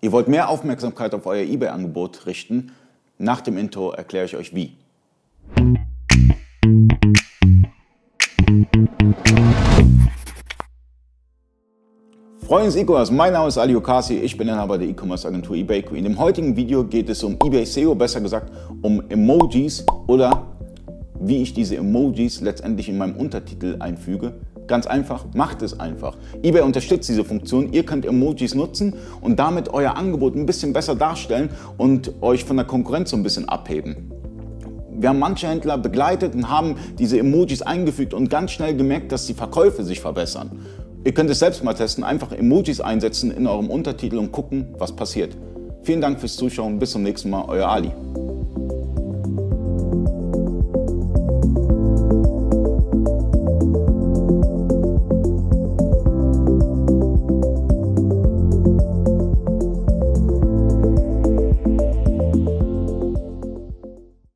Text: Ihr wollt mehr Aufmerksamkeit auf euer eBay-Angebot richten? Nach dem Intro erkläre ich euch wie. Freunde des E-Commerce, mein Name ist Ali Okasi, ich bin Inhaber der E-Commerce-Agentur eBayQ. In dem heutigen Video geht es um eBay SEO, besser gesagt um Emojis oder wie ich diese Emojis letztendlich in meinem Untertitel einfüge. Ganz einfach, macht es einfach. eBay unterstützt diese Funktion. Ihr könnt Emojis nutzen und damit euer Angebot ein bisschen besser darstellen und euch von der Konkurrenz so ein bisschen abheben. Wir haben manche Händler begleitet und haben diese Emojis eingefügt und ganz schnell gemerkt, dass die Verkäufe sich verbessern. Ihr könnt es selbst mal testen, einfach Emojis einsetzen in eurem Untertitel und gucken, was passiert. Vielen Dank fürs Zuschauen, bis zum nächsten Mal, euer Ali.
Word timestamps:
Ihr 0.00 0.12
wollt 0.12 0.28
mehr 0.28 0.48
Aufmerksamkeit 0.48 1.12
auf 1.12 1.26
euer 1.26 1.42
eBay-Angebot 1.42 2.26
richten? 2.26 2.70
Nach 3.18 3.40
dem 3.40 3.58
Intro 3.58 3.90
erkläre 3.90 4.26
ich 4.26 4.36
euch 4.36 4.54
wie. 4.54 4.76
Freunde 12.46 12.66
des 12.66 12.76
E-Commerce, 12.76 13.12
mein 13.12 13.32
Name 13.32 13.48
ist 13.48 13.58
Ali 13.58 13.74
Okasi, 13.74 14.18
ich 14.18 14.36
bin 14.36 14.46
Inhaber 14.46 14.78
der 14.78 14.86
E-Commerce-Agentur 14.86 15.56
eBayQ. 15.56 15.90
In 15.96 16.04
dem 16.04 16.16
heutigen 16.16 16.54
Video 16.54 16.84
geht 16.84 17.08
es 17.08 17.24
um 17.24 17.36
eBay 17.44 17.66
SEO, 17.66 17.96
besser 17.96 18.20
gesagt 18.20 18.52
um 18.80 19.02
Emojis 19.10 19.84
oder 20.06 20.47
wie 21.20 21.42
ich 21.42 21.54
diese 21.54 21.76
Emojis 21.76 22.40
letztendlich 22.40 22.88
in 22.88 22.98
meinem 22.98 23.16
Untertitel 23.16 23.76
einfüge. 23.80 24.34
Ganz 24.66 24.86
einfach, 24.86 25.24
macht 25.34 25.62
es 25.62 25.80
einfach. 25.80 26.16
eBay 26.42 26.62
unterstützt 26.62 27.08
diese 27.08 27.24
Funktion. 27.24 27.72
Ihr 27.72 27.84
könnt 27.84 28.04
Emojis 28.04 28.54
nutzen 28.54 28.94
und 29.20 29.38
damit 29.38 29.70
euer 29.70 29.96
Angebot 29.96 30.36
ein 30.36 30.46
bisschen 30.46 30.72
besser 30.72 30.94
darstellen 30.94 31.50
und 31.78 32.12
euch 32.20 32.44
von 32.44 32.56
der 32.56 32.66
Konkurrenz 32.66 33.10
so 33.10 33.16
ein 33.16 33.22
bisschen 33.22 33.48
abheben. 33.48 34.12
Wir 34.90 35.10
haben 35.10 35.20
manche 35.20 35.48
Händler 35.48 35.78
begleitet 35.78 36.34
und 36.34 36.50
haben 36.50 36.74
diese 36.98 37.18
Emojis 37.18 37.62
eingefügt 37.62 38.14
und 38.14 38.30
ganz 38.30 38.50
schnell 38.50 38.76
gemerkt, 38.76 39.12
dass 39.12 39.26
die 39.26 39.34
Verkäufe 39.34 39.84
sich 39.84 40.00
verbessern. 40.00 40.50
Ihr 41.04 41.14
könnt 41.14 41.30
es 41.30 41.38
selbst 41.38 41.62
mal 41.62 41.74
testen, 41.74 42.04
einfach 42.04 42.32
Emojis 42.32 42.80
einsetzen 42.80 43.30
in 43.30 43.46
eurem 43.46 43.70
Untertitel 43.70 44.18
und 44.18 44.32
gucken, 44.32 44.74
was 44.76 44.94
passiert. 44.94 45.36
Vielen 45.82 46.00
Dank 46.00 46.18
fürs 46.20 46.36
Zuschauen, 46.36 46.78
bis 46.78 46.90
zum 46.90 47.04
nächsten 47.04 47.30
Mal, 47.30 47.44
euer 47.46 47.68
Ali. 47.68 47.92